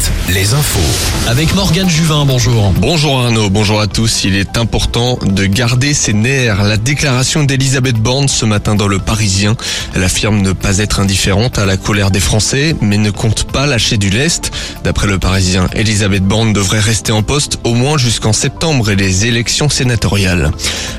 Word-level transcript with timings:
7, 0.00 0.21
les 0.34 0.54
infos. 0.54 0.78
Avec 1.28 1.54
Morgane 1.54 1.90
Juvin, 1.90 2.24
bonjour. 2.24 2.72
Bonjour 2.78 3.20
Arnaud, 3.20 3.50
bonjour 3.50 3.80
à 3.80 3.86
tous. 3.86 4.24
Il 4.24 4.34
est 4.34 4.56
important 4.56 5.18
de 5.22 5.44
garder 5.44 5.92
ses 5.92 6.14
nerfs. 6.14 6.62
La 6.62 6.78
déclaration 6.78 7.44
d'Elisabeth 7.44 7.96
Borne 7.96 8.28
ce 8.28 8.46
matin 8.46 8.74
dans 8.74 8.88
le 8.88 8.98
Parisien. 8.98 9.56
Elle 9.94 10.02
affirme 10.02 10.40
ne 10.40 10.52
pas 10.52 10.78
être 10.78 11.00
indifférente 11.00 11.58
à 11.58 11.66
la 11.66 11.76
colère 11.76 12.10
des 12.10 12.20
Français, 12.20 12.74
mais 12.80 12.96
ne 12.96 13.10
compte 13.10 13.44
pas 13.44 13.66
lâcher 13.66 13.98
du 13.98 14.08
lest. 14.08 14.52
D'après 14.84 15.06
le 15.06 15.18
Parisien, 15.18 15.68
Elisabeth 15.74 16.24
Borne 16.24 16.52
devrait 16.52 16.80
rester 16.80 17.12
en 17.12 17.22
poste 17.22 17.58
au 17.64 17.74
moins 17.74 17.98
jusqu'en 17.98 18.32
septembre 18.32 18.90
et 18.90 18.96
les 18.96 19.26
élections 19.26 19.68
sénatoriales. 19.68 20.50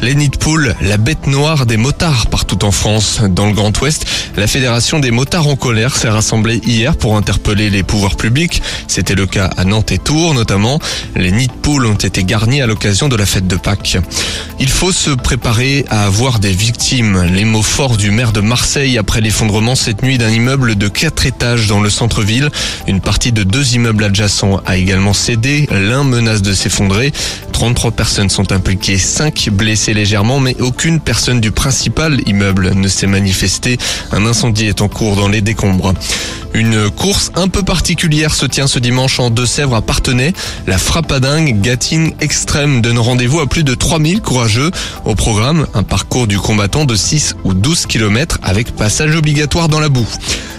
Les 0.00 0.14
nids 0.14 0.30
de 0.30 0.36
poule, 0.36 0.74
la 0.80 0.96
bête 0.96 1.26
noire 1.26 1.66
des 1.66 1.76
motards 1.76 2.28
partout 2.28 2.64
en 2.64 2.70
France. 2.70 3.20
Dans 3.28 3.46
le 3.46 3.52
Grand 3.52 3.78
Ouest, 3.80 4.06
la 4.36 4.46
Fédération 4.46 5.00
des 5.00 5.10
motards 5.10 5.48
en 5.48 5.56
colère 5.56 5.96
s'est 5.96 6.08
rassemblée 6.08 6.60
hier 6.64 6.96
pour 6.96 7.16
interpeller 7.16 7.68
les 7.68 7.82
pouvoirs 7.82 8.16
publics. 8.16 8.62
Le 9.18 9.26
cas 9.26 9.50
à 9.56 9.64
Nantes 9.64 9.90
et 9.90 9.98
Tours 9.98 10.32
notamment. 10.32 10.78
Les 11.16 11.32
nids 11.32 11.48
de 11.48 11.52
poules 11.52 11.86
ont 11.86 11.94
été 11.94 12.22
garnis 12.22 12.62
à 12.62 12.66
l'occasion 12.66 13.08
de 13.08 13.16
la 13.16 13.26
fête 13.26 13.48
de 13.48 13.56
Pâques. 13.56 13.98
Il 14.60 14.68
faut 14.68 14.92
se 14.92 15.10
préparer 15.10 15.84
à 15.90 16.04
avoir 16.04 16.38
des 16.38 16.52
victimes. 16.52 17.24
Les 17.24 17.44
mots 17.44 17.62
forts 17.62 17.96
du 17.96 18.12
maire 18.12 18.32
de 18.32 18.40
Marseille 18.40 18.96
après 18.96 19.20
l'effondrement 19.20 19.74
cette 19.74 20.02
nuit 20.02 20.18
d'un 20.18 20.30
immeuble 20.30 20.76
de 20.76 20.86
quatre 20.86 21.26
étages 21.26 21.66
dans 21.66 21.80
le 21.80 21.90
centre-ville. 21.90 22.50
Une 22.86 23.00
partie 23.00 23.32
de 23.32 23.42
deux 23.42 23.74
immeubles 23.74 24.04
adjacents 24.04 24.60
a 24.66 24.76
également 24.76 25.12
cédé. 25.12 25.68
L'un 25.72 26.04
menace 26.04 26.42
de 26.42 26.54
s'effondrer. 26.54 27.12
33 27.58 27.90
personnes 27.90 28.30
sont 28.30 28.52
impliquées, 28.52 28.98
5 28.98 29.48
blessées 29.50 29.92
légèrement, 29.92 30.38
mais 30.38 30.54
aucune 30.60 31.00
personne 31.00 31.40
du 31.40 31.50
principal 31.50 32.20
immeuble 32.24 32.72
ne 32.72 32.86
s'est 32.86 33.08
manifestée. 33.08 33.78
Un 34.12 34.26
incendie 34.26 34.66
est 34.66 34.80
en 34.80 34.86
cours 34.86 35.16
dans 35.16 35.26
les 35.26 35.40
décombres. 35.40 35.92
Une 36.54 36.88
course 36.88 37.32
un 37.34 37.48
peu 37.48 37.64
particulière 37.64 38.32
se 38.32 38.46
tient 38.46 38.68
ce 38.68 38.78
dimanche 38.78 39.18
en 39.18 39.30
Deux-Sèvres 39.30 39.74
à 39.74 39.82
Partenay. 39.82 40.32
La 40.68 40.78
frappadingue 40.78 41.60
Gatine 41.60 42.12
Extrême 42.20 42.80
donne 42.80 42.98
rendez-vous 42.98 43.40
à 43.40 43.48
plus 43.48 43.64
de 43.64 43.74
3000 43.74 44.20
courageux. 44.20 44.70
Au 45.04 45.16
programme, 45.16 45.66
un 45.74 45.82
parcours 45.82 46.28
du 46.28 46.38
combattant 46.38 46.84
de 46.84 46.94
6 46.94 47.34
ou 47.42 47.54
12 47.54 47.86
km 47.86 48.38
avec 48.44 48.70
passage 48.76 49.16
obligatoire 49.16 49.68
dans 49.68 49.80
la 49.80 49.88
boue. 49.88 50.08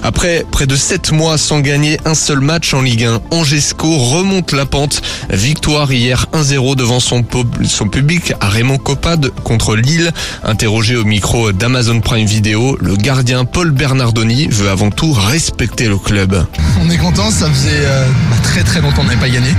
Après 0.02 0.46
près 0.50 0.66
de 0.66 0.76
7 0.76 1.12
mois 1.12 1.38
sans 1.38 1.60
gagner 1.60 1.98
un 2.06 2.14
seul 2.14 2.40
match 2.40 2.74
en 2.74 2.82
Ligue 2.82 3.06
1, 3.06 3.22
Angesco 3.32 3.98
remonte 3.98 4.54
la 4.54 4.66
pente. 4.66 5.02
Victoire 5.30 5.92
hier 5.92 6.28
1-0 6.34 6.76
devant 6.76 6.89
son, 7.00 7.24
son 7.66 7.88
public 7.88 8.34
à 8.42 8.50
Raymond 8.50 8.80
Copade 8.80 9.30
contre 9.44 9.76
Lille. 9.76 10.12
Interrogé 10.44 10.96
au 10.96 11.04
micro 11.04 11.52
d'Amazon 11.52 12.00
Prime 12.02 12.26
Video, 12.26 12.76
le 12.82 12.96
gardien 12.96 13.46
Paul 13.46 13.70
Bernardoni 13.70 14.48
veut 14.48 14.70
avant 14.70 14.90
tout 14.90 15.14
respecter 15.14 15.88
le 15.88 16.00
club. 16.00 16.44
On 16.82 16.90
est 16.90 16.98
content, 16.98 17.30
ça 17.30 17.48
faisait 17.52 17.70
euh, 17.86 18.08
très 18.42 18.64
très 18.64 18.82
longtemps 18.82 19.02
qu'on 19.02 19.04
n'avait 19.04 19.20
pas 19.20 19.30
gagné. 19.30 19.50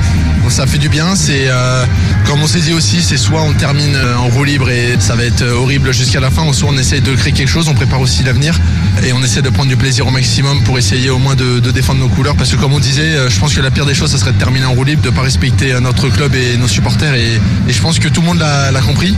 Ça 0.50 0.66
fait 0.66 0.78
du 0.78 0.88
bien, 0.88 1.14
c'est 1.14 1.46
euh, 1.46 1.86
comme 2.26 2.42
on 2.42 2.46
s'est 2.46 2.60
dit 2.60 2.74
aussi, 2.74 3.02
c'est 3.02 3.16
soit 3.16 3.40
on 3.42 3.52
termine 3.52 3.94
euh, 3.94 4.16
en 4.16 4.26
roue 4.28 4.44
libre 4.44 4.68
et 4.68 4.96
ça 4.98 5.14
va 5.14 5.24
être 5.24 5.42
horrible 5.42 5.94
jusqu'à 5.94 6.20
la 6.20 6.30
fin, 6.30 6.44
ou 6.44 6.52
soit 6.52 6.68
on 6.68 6.76
essaie 6.76 7.00
de 7.00 7.14
créer 7.14 7.32
quelque 7.32 7.48
chose, 7.48 7.68
on 7.68 7.74
prépare 7.74 8.00
aussi 8.00 8.24
l'avenir 8.24 8.58
et 9.06 9.12
on 9.12 9.22
essaie 9.22 9.42
de 9.42 9.48
prendre 9.48 9.68
du 9.68 9.76
plaisir 9.76 10.06
au 10.06 10.10
maximum 10.10 10.62
pour 10.64 10.76
essayer 10.76 11.08
au 11.08 11.18
moins 11.18 11.36
de, 11.36 11.60
de 11.60 11.70
défendre 11.70 12.00
nos 12.00 12.08
couleurs 12.08 12.34
parce 12.34 12.50
que 12.50 12.56
comme 12.56 12.74
on 12.74 12.80
disait, 12.80 13.30
je 13.30 13.38
pense 13.38 13.54
que 13.54 13.60
la 13.60 13.70
pire 13.70 13.86
des 13.86 13.94
choses, 13.94 14.10
ça 14.10 14.18
serait 14.18 14.32
de 14.32 14.38
terminer 14.38 14.66
en 14.66 14.72
roue 14.72 14.84
libre, 14.84 15.02
de 15.02 15.10
pas 15.10 15.22
respecter 15.22 15.72
notre 15.80 16.08
club 16.08 16.34
et 16.34 16.56
nos 16.58 16.68
supporters 16.68 17.14
et, 17.14 17.40
et 17.68 17.72
je 17.72 17.80
pense 17.80 17.98
que 17.98 18.08
tout 18.08 18.20
le 18.20 18.26
monde 18.26 18.40
l'a 18.40 18.80
compris. 18.80 19.14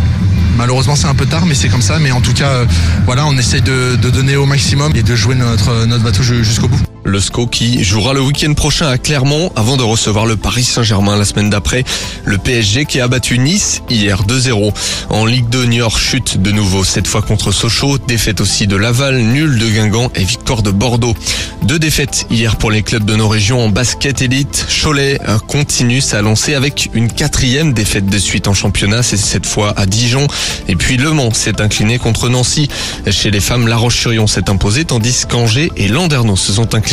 Malheureusement, 0.58 0.96
c'est 0.96 1.08
un 1.08 1.14
peu 1.14 1.26
tard, 1.26 1.46
mais 1.46 1.54
c'est 1.54 1.68
comme 1.68 1.82
ça. 1.82 1.98
Mais 1.98 2.12
en 2.12 2.20
tout 2.20 2.34
cas, 2.34 2.66
voilà, 3.06 3.26
on 3.26 3.36
essaye 3.38 3.62
de, 3.62 3.96
de, 3.96 4.10
donner 4.10 4.36
au 4.36 4.44
maximum 4.44 4.92
et 4.94 5.02
de 5.02 5.16
jouer 5.16 5.34
notre, 5.34 5.86
notre 5.86 6.04
bateau 6.04 6.22
jusqu'au 6.22 6.68
bout. 6.68 6.91
Le 7.04 7.20
SCO 7.20 7.46
qui 7.46 7.82
jouera 7.82 8.14
le 8.14 8.20
week-end 8.20 8.54
prochain 8.54 8.86
à 8.86 8.96
Clermont 8.96 9.50
avant 9.56 9.76
de 9.76 9.82
recevoir 9.82 10.24
le 10.24 10.36
Paris 10.36 10.62
Saint-Germain 10.62 11.16
la 11.16 11.24
semaine 11.24 11.50
d'après. 11.50 11.82
Le 12.24 12.38
PSG 12.38 12.84
qui 12.84 13.00
a 13.00 13.08
battu 13.08 13.38
Nice 13.38 13.82
hier 13.90 14.22
2-0. 14.22 14.72
En 15.10 15.26
Ligue 15.26 15.48
2, 15.48 15.64
Niort 15.64 15.98
chute 15.98 16.40
de 16.40 16.52
nouveau, 16.52 16.84
cette 16.84 17.08
fois 17.08 17.20
contre 17.20 17.50
Sochaux. 17.50 17.98
Défaite 17.98 18.40
aussi 18.40 18.68
de 18.68 18.76
Laval, 18.76 19.18
nul 19.18 19.58
de 19.58 19.68
Guingamp 19.68 20.10
et 20.14 20.22
victoire 20.22 20.62
de 20.62 20.70
Bordeaux. 20.70 21.16
Deux 21.62 21.80
défaites 21.80 22.26
hier 22.30 22.56
pour 22.56 22.70
les 22.70 22.82
clubs 22.82 23.04
de 23.04 23.16
nos 23.16 23.28
régions 23.28 23.64
en 23.64 23.68
basket 23.68 24.22
élite. 24.22 24.66
Cholet 24.70 25.18
continue 25.48 26.00
sa 26.00 26.22
lancée 26.22 26.54
avec 26.54 26.88
une 26.94 27.10
quatrième 27.10 27.72
défaite 27.72 28.06
de 28.06 28.18
suite 28.18 28.46
en 28.46 28.54
championnat. 28.54 29.02
C'est 29.02 29.16
cette 29.16 29.46
fois 29.46 29.74
à 29.76 29.86
Dijon. 29.86 30.28
Et 30.68 30.76
puis 30.76 30.98
Le 30.98 31.10
Mans 31.10 31.34
s'est 31.34 31.60
incliné 31.60 31.98
contre 31.98 32.28
Nancy. 32.28 32.68
Chez 33.10 33.32
les 33.32 33.40
femmes, 33.40 33.66
La 33.66 33.76
Roche-sur-Yon 33.76 34.28
s'est 34.28 34.48
imposée 34.50 34.84
tandis 34.84 35.24
qu'Angers 35.28 35.72
et 35.76 35.88
Landerneau 35.88 36.36
se 36.36 36.52
sont 36.52 36.76
inclinés. 36.76 36.91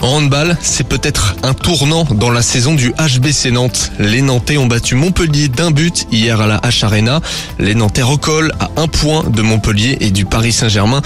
En 0.00 0.16
handball, 0.16 0.56
c'est 0.60 0.86
peut-être 0.86 1.36
un 1.42 1.54
tournant 1.54 2.04
dans 2.04 2.30
la 2.30 2.42
saison 2.42 2.74
du 2.74 2.92
HBC 2.92 3.50
Nantes. 3.52 3.92
Les 3.98 4.22
Nantais 4.22 4.56
ont 4.56 4.66
battu 4.66 4.94
Montpellier 4.94 5.48
d'un 5.48 5.70
but 5.70 6.06
hier 6.10 6.40
à 6.40 6.46
la 6.46 6.58
H 6.58 6.84
Arena. 6.84 7.20
Les 7.58 7.74
Nantais 7.74 8.02
recollent 8.02 8.52
à 8.60 8.70
un 8.76 8.88
point 8.88 9.24
de 9.24 9.42
Montpellier 9.42 9.98
et 10.00 10.10
du 10.10 10.24
Paris 10.24 10.52
Saint-Germain. 10.52 11.02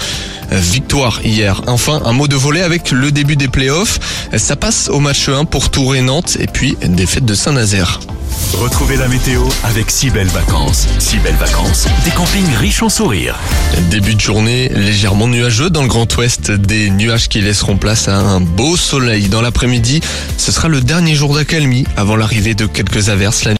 Victoire 0.51 1.21
hier. 1.23 1.61
Enfin, 1.67 2.01
un 2.05 2.13
mot 2.13 2.27
de 2.27 2.35
volet 2.35 2.61
avec 2.61 2.91
le 2.91 3.11
début 3.11 3.35
des 3.35 3.47
playoffs. 3.47 3.99
Ça 4.37 4.55
passe 4.55 4.89
au 4.89 4.99
match 4.99 5.29
1 5.29 5.45
pour 5.45 5.69
Tours 5.69 5.95
et 5.95 6.01
Nantes 6.01 6.37
et 6.39 6.47
puis 6.47 6.77
défaite 6.81 7.25
de 7.25 7.35
Saint-Nazaire. 7.35 7.99
Retrouvez 8.53 8.97
la 8.97 9.07
météo 9.07 9.43
avec 9.63 9.91
si 9.91 10.09
belles 10.09 10.27
vacances. 10.27 10.87
Si 10.97 11.17
belles 11.19 11.35
vacances, 11.35 11.87
des 12.03 12.11
campings 12.11 12.55
riches 12.55 12.81
en 12.81 12.89
sourires. 12.89 13.37
Début 13.89 14.15
de 14.15 14.19
journée 14.19 14.69
légèrement 14.69 15.27
nuageux 15.27 15.69
dans 15.69 15.81
le 15.81 15.87
Grand 15.87 16.13
Ouest, 16.17 16.51
des 16.51 16.89
nuages 16.89 17.29
qui 17.29 17.41
laisseront 17.41 17.77
place 17.77 18.07
à 18.07 18.17
un 18.17 18.41
beau 18.41 18.75
soleil. 18.75 19.29
Dans 19.29 19.41
l'après-midi, 19.41 20.01
ce 20.37 20.51
sera 20.51 20.67
le 20.67 20.81
dernier 20.81 21.15
jour 21.15 21.35
d'accalmie 21.35 21.85
avant 21.95 22.15
l'arrivée 22.15 22.55
de 22.55 22.65
quelques 22.65 23.09
averses 23.09 23.43
la 23.43 23.53